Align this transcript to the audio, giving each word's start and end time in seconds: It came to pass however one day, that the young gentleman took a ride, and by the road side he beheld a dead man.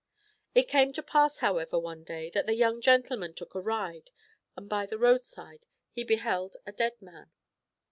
It 0.55 0.67
came 0.67 0.93
to 0.93 1.03
pass 1.03 1.37
however 1.45 1.77
one 1.77 2.03
day, 2.03 2.31
that 2.31 2.47
the 2.47 2.55
young 2.55 2.81
gentleman 2.81 3.35
took 3.35 3.53
a 3.53 3.61
ride, 3.61 4.09
and 4.57 4.67
by 4.67 4.87
the 4.87 4.97
road 4.97 5.21
side 5.21 5.67
he 5.91 6.03
beheld 6.03 6.57
a 6.65 6.71
dead 6.71 6.99
man. 7.03 7.29